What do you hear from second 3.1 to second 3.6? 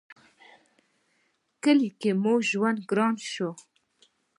شو